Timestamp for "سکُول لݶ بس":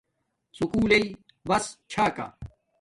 0.57-1.65